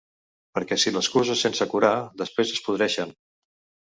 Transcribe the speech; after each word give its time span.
Perquè 0.57 0.77
si 0.83 0.93
les 0.95 1.09
cuses 1.15 1.43
sense 1.45 1.67
curar, 1.73 1.91
després 2.21 2.55
es 2.55 2.63
podreixen. 2.69 3.13